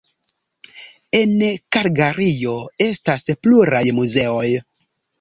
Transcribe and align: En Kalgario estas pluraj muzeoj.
En 1.19 1.35
Kalgario 1.77 2.57
estas 2.89 3.31
pluraj 3.45 3.87
muzeoj. 4.03 4.47